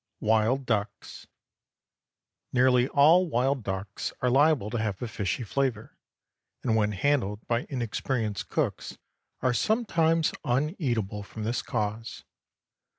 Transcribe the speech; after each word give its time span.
WILD 0.19 0.65
DUCKS. 0.65 1.27
Nearly 2.51 2.87
all 2.87 3.29
wild 3.29 3.61
ducks 3.61 4.11
are 4.19 4.31
liable 4.31 4.71
to 4.71 4.79
have 4.79 4.99
a 4.99 5.07
fishy 5.07 5.43
flavor, 5.43 5.95
and 6.63 6.75
when 6.75 6.93
handled 6.93 7.45
by 7.47 7.67
inexperienced 7.69 8.49
cooks, 8.49 8.97
are 9.41 9.53
sometimes 9.53 10.31
uneatable 10.43 11.21
from 11.23 11.43
this 11.43 11.61
cause. 11.61 12.23